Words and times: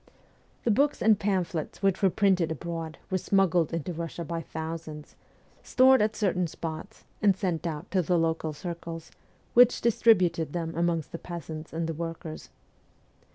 The 0.63 0.71
books 0.71 0.99
and 0.99 1.19
pamphlets 1.19 1.83
which 1.83 2.01
were 2.01 2.09
printed 2.09 2.51
abroad 2.51 2.97
were 3.11 3.19
smuggled 3.19 3.71
into 3.71 3.93
Russia 3.93 4.25
by 4.25 4.41
thousands, 4.41 5.15
stored 5.61 6.01
at 6.01 6.15
certain 6.15 6.47
spots, 6.47 7.03
and 7.21 7.37
sent 7.37 7.67
out 7.67 7.91
to 7.91 8.01
the 8.01 8.17
local 8.17 8.51
circles, 8.51 9.11
which 9.53 9.79
distributed 9.79 10.53
them 10.53 10.73
amongst 10.75 11.11
the 11.11 11.19
peasants 11.19 11.71
and 11.71 11.85
the 11.85 11.93
workers. 11.93 12.49